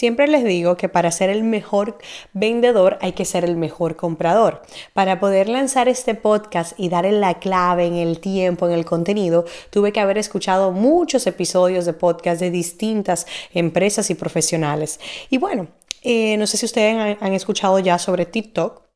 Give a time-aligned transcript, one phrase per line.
[0.00, 1.98] Siempre les digo que para ser el mejor
[2.32, 4.62] vendedor hay que ser el mejor comprador.
[4.94, 9.44] Para poder lanzar este podcast y darle la clave en el tiempo, en el contenido,
[9.68, 15.00] tuve que haber escuchado muchos episodios de podcast de distintas empresas y profesionales.
[15.28, 15.68] Y bueno,
[16.00, 18.89] eh, no sé si ustedes han escuchado ya sobre TikTok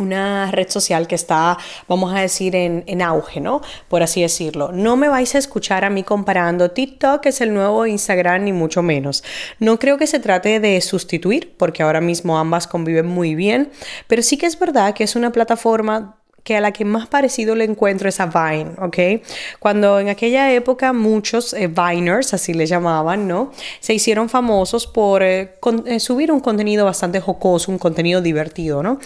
[0.00, 3.60] una red social que está, vamos a decir, en, auge, ¿no?
[3.88, 4.72] Por así decirlo.
[4.72, 8.82] No me vais a escuchar a mí comparando TikTok, es el nuevo Instagram, ni mucho
[8.82, 9.24] menos.
[9.58, 13.70] No creo que se trate de sustituir, porque ahora mismo ambas conviven muy bien,
[14.06, 17.54] pero sí que es verdad que es una plataforma que a la que más parecido
[17.54, 19.22] le encuentro es a Vine, ¿ok?
[19.58, 23.52] Cuando en aquella época muchos eh, Viners, así le llamaban, ¿no?
[23.80, 28.98] Se hicieron famosos por eh, eh, subir un contenido bastante jocoso, un contenido divertido, ¿no?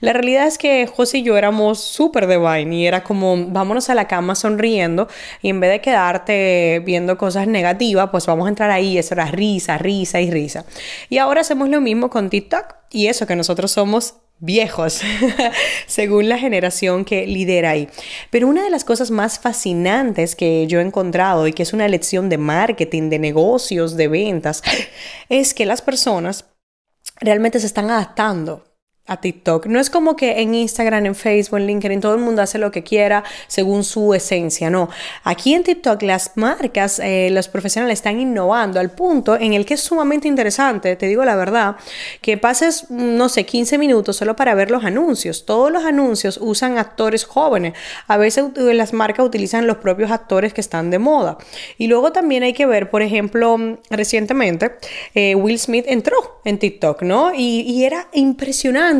[0.00, 3.88] La realidad es que José y yo éramos súper de Vine y era como, vámonos
[3.88, 5.08] a la cama sonriendo
[5.42, 9.26] y en vez de quedarte viendo cosas negativas, pues vamos a entrar ahí, eso era
[9.26, 10.64] risa, risa y risa.
[11.08, 15.02] Y ahora hacemos lo mismo con TikTok y eso que nosotros somos viejos,
[15.86, 17.88] según la generación que lidera ahí.
[18.30, 21.88] Pero una de las cosas más fascinantes que yo he encontrado y que es una
[21.88, 24.62] lección de marketing, de negocios, de ventas,
[25.28, 26.46] es que las personas
[27.20, 28.69] realmente se están adaptando
[29.16, 29.66] TikTok.
[29.66, 32.70] No es como que en Instagram, en Facebook, en LinkedIn, todo el mundo hace lo
[32.70, 34.88] que quiera según su esencia, no.
[35.24, 39.74] Aquí en TikTok las marcas, eh, los profesionales están innovando al punto en el que
[39.74, 41.76] es sumamente interesante, te digo la verdad,
[42.20, 45.44] que pases, no sé, 15 minutos solo para ver los anuncios.
[45.44, 47.74] Todos los anuncios usan actores jóvenes.
[48.06, 51.38] A veces las marcas utilizan los propios actores que están de moda.
[51.78, 53.58] Y luego también hay que ver, por ejemplo,
[53.90, 54.72] recientemente
[55.14, 57.32] eh, Will Smith entró en TikTok, ¿no?
[57.34, 58.99] y era impresionante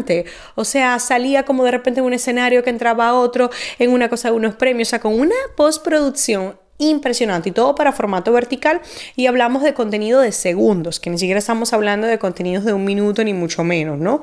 [0.55, 4.31] o sea, salía como de repente en un escenario que entraba otro, en una cosa
[4.31, 8.81] de unos premios, o sea, con una postproducción impresionante y todo para formato vertical
[9.15, 12.85] y hablamos de contenido de segundos, que ni siquiera estamos hablando de contenidos de un
[12.85, 14.23] minuto ni mucho menos, ¿no?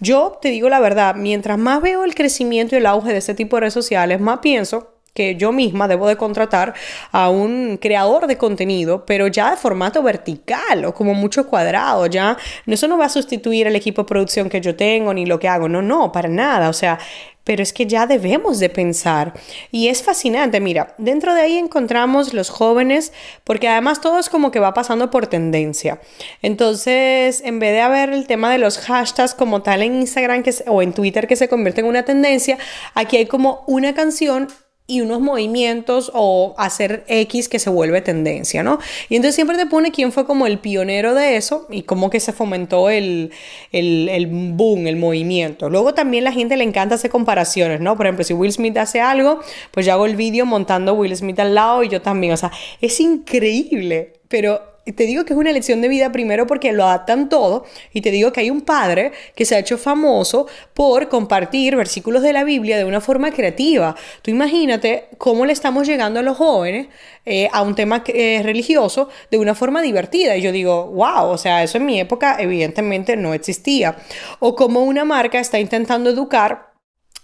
[0.00, 3.34] Yo te digo la verdad, mientras más veo el crecimiento y el auge de este
[3.34, 6.74] tipo de redes sociales, más pienso que yo misma debo de contratar
[7.12, 12.36] a un creador de contenido, pero ya de formato vertical o como mucho cuadrado, ya
[12.66, 15.48] eso no va a sustituir el equipo de producción que yo tengo ni lo que
[15.48, 16.98] hago, no, no, para nada, o sea,
[17.44, 19.34] pero es que ya debemos de pensar.
[19.70, 23.12] Y es fascinante, mira, dentro de ahí encontramos los jóvenes,
[23.44, 26.00] porque además todo es como que va pasando por tendencia.
[26.42, 30.54] Entonces, en vez de haber el tema de los hashtags como tal en Instagram que,
[30.66, 32.58] o en Twitter que se convierte en una tendencia,
[32.94, 34.48] aquí hay como una canción
[34.86, 38.78] y unos movimientos o hacer X que se vuelve tendencia, ¿no?
[39.08, 42.20] Y entonces siempre te pone quién fue como el pionero de eso y cómo que
[42.20, 43.32] se fomentó el,
[43.72, 45.70] el, el, boom, el movimiento.
[45.70, 47.96] Luego también la gente le encanta hacer comparaciones, ¿no?
[47.96, 49.40] Por ejemplo, si Will Smith hace algo,
[49.70, 52.52] pues yo hago el vídeo montando Will Smith al lado y yo también, o sea,
[52.82, 57.28] es increíble, pero te digo que es una lección de vida primero porque lo adaptan
[57.28, 61.76] todo y te digo que hay un padre que se ha hecho famoso por compartir
[61.76, 63.96] versículos de la Biblia de una forma creativa.
[64.22, 66.88] Tú imagínate cómo le estamos llegando a los jóvenes
[67.26, 70.36] eh, a un tema eh, religioso de una forma divertida.
[70.36, 73.96] Y yo digo, wow, o sea, eso en mi época evidentemente no existía.
[74.40, 76.73] O como una marca está intentando educar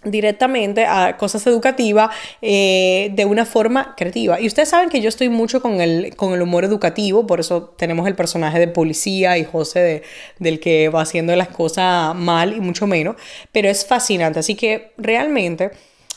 [0.03, 2.09] directamente a cosas educativas
[2.41, 4.39] eh, de una forma creativa.
[4.39, 7.73] Y ustedes saben que yo estoy mucho con el, con el humor educativo, por eso
[7.77, 10.03] tenemos el personaje de policía y José de,
[10.39, 13.15] del que va haciendo las cosas mal y mucho menos,
[13.51, 14.39] pero es fascinante.
[14.39, 15.71] Así que realmente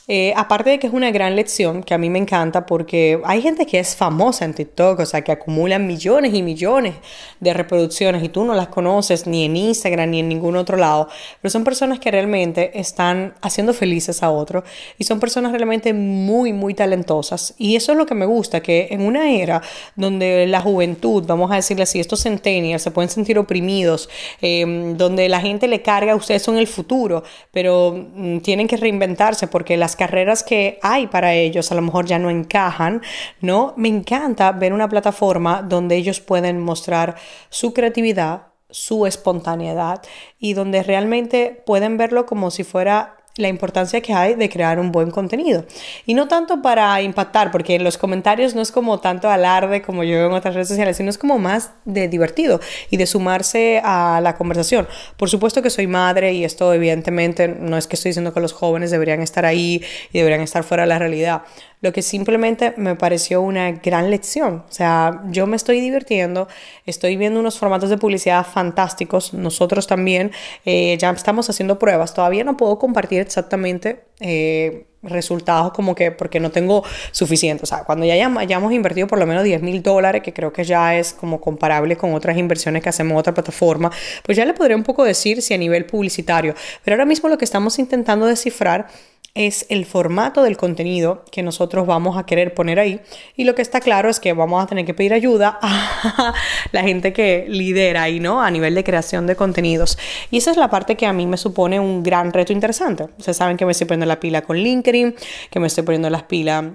[0.07, 3.41] eh, aparte de que es una gran lección que a mí me encanta porque hay
[3.41, 6.97] gente que es famosa en TikTok, o sea, que acumulan millones y millones
[7.41, 11.09] de reproducciones y tú no las conoces ni en Instagram ni en ningún otro lado,
[11.41, 14.65] pero son personas que realmente están haciendo felices a otros
[14.99, 17.55] y son personas realmente muy, muy talentosas.
[17.57, 19.63] Y eso es lo que me gusta, que en una era
[19.97, 24.11] donde la juventud, vamos a decirle así, estos centennials se pueden sentir oprimidos,
[24.43, 29.47] em, donde la gente le carga ustedes son el futuro, pero mm, tienen que reinventarse
[29.49, 33.03] porque las carreras que hay para ellos a lo mejor ya no encajan,
[33.41, 33.75] ¿no?
[33.77, 37.17] Me encanta ver una plataforma donde ellos pueden mostrar
[37.49, 40.03] su creatividad, su espontaneidad
[40.39, 44.93] y donde realmente pueden verlo como si fuera la importancia que hay de crear un
[44.93, 45.67] buen contenido.
[46.07, 50.05] Y no tanto para impactar, porque en los comentarios no es como tanto alarde como
[50.05, 52.61] yo en otras redes sociales, sino es como más de divertido
[52.91, 54.87] y de sumarse a la conversación.
[55.17, 58.53] Por supuesto que soy madre y esto evidentemente no es que estoy diciendo que los
[58.53, 59.83] jóvenes deberían estar ahí
[60.13, 61.43] y deberían estar fuera de la realidad
[61.85, 64.65] lo que simplemente me pareció una gran lección.
[64.67, 66.49] O sea, yo me estoy divirtiendo,
[66.87, 70.33] estoy viendo unos formatos de publicidad fantásticos, nosotros también
[70.65, 74.07] eh, ya estamos haciendo pruebas, todavía no puedo compartir exactamente.
[74.21, 77.65] Eh, resultados como que porque no tengo suficiente.
[77.65, 80.65] O sea, cuando ya hayamos invertido por lo menos 10 mil dólares, que creo que
[80.65, 83.91] ya es como comparable con otras inversiones que hacemos en otra plataforma,
[84.23, 86.55] pues ya le podría un poco decir si a nivel publicitario.
[86.83, 88.87] Pero ahora mismo lo que estamos intentando descifrar
[89.35, 93.01] es el formato del contenido que nosotros vamos a querer poner ahí.
[93.37, 96.35] Y lo que está claro es que vamos a tener que pedir ayuda a
[96.71, 98.41] la gente que lidera ahí, ¿no?
[98.41, 99.99] A nivel de creación de contenidos.
[100.31, 103.09] Y esa es la parte que a mí me supone un gran reto interesante.
[103.19, 105.17] Ustedes saben que me estoy poniendo la pila con LinkedIn,
[105.51, 106.67] que me estoy poniendo las pilas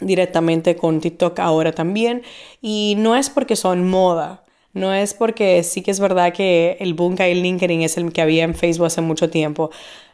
[0.00, 2.22] directamente con TikTok ahora también.
[2.62, 4.44] Y no es porque son moda.
[4.72, 7.96] No es porque sí que es verdad que el boom que hay en LinkedIn es
[7.96, 9.70] el que había en Facebook hace mucho tiempo.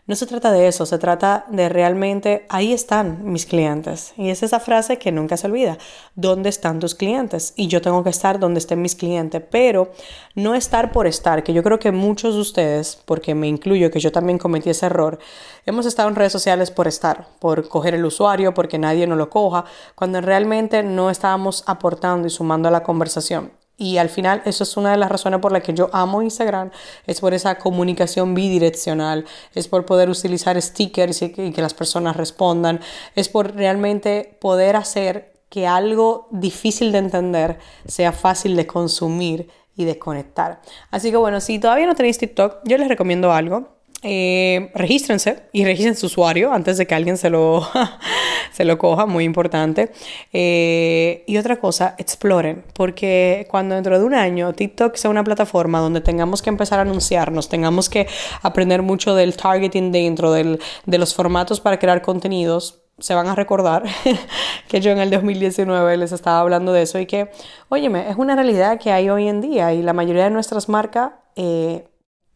[0.07, 4.15] No se trata de eso, se trata de realmente, ahí están mis clientes.
[4.17, 5.79] Y es esa frase que nunca se olvida,
[6.15, 7.55] ¿dónde están tus clientes?
[7.57, 9.91] Y yo tengo que estar donde estén mis clientes, pero
[10.37, 13.99] no estar por estar, que yo creo que muchos de ustedes, porque me incluyo, que
[13.99, 15.19] yo también cometí ese error,
[15.67, 19.29] hemos estado en redes sociales por estar, por coger el usuario, porque nadie nos lo
[19.29, 19.65] coja,
[19.97, 23.66] cuando realmente no estábamos aportando y sumando a la conversación.
[23.79, 26.71] Y al final, eso es una de las razones por las que yo amo Instagram,
[27.07, 32.81] es por esa comunicación bidireccional, es por poder utilizar stickers y que, las personas respondan,
[33.15, 39.85] es por realmente poder hacer que algo difícil de entender sea fácil de consumir y
[39.85, 40.63] de conectar.
[40.91, 45.65] Así que bueno, si todavía no tenéis TikTok, yo les recomiendo algo eh, regístrense y
[45.65, 47.67] registren su usuario antes de que alguien se lo,
[48.53, 49.91] se lo coja, muy importante.
[50.33, 55.81] Eh, y otra cosa, exploren, porque cuando dentro de un año TikTok sea una plataforma
[55.81, 58.07] donde tengamos que empezar a anunciarnos, tengamos que
[58.43, 63.35] aprender mucho del targeting dentro del, de los formatos para crear contenidos, se van a
[63.35, 63.85] recordar
[64.69, 67.31] que yo en el 2019 les estaba hablando de eso y que,
[67.69, 71.13] óyeme, es una realidad que hay hoy en día y la mayoría de nuestras marcas...
[71.35, 71.85] Eh,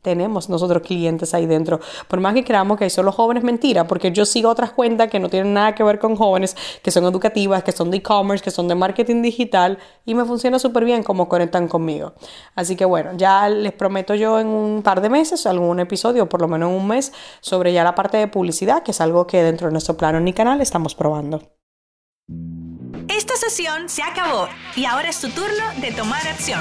[0.02, 1.80] tenemos nosotros clientes ahí dentro.
[2.08, 5.18] Por más que creamos que hay solo jóvenes, mentira, porque yo sigo otras cuentas que
[5.18, 8.50] no tienen nada que ver con jóvenes, que son educativas, que son de e-commerce, que
[8.50, 12.14] son de marketing digital y me funciona súper bien como conectan conmigo.
[12.54, 16.40] Así que bueno, ya les prometo yo en un par de meses, algún episodio, por
[16.40, 19.42] lo menos en un mes, sobre ya la parte de publicidad, que es algo que
[19.42, 21.42] dentro de nuestro plano ni canal estamos probando.
[23.08, 26.60] Esta sesión se acabó y ahora es tu turno de tomar acción.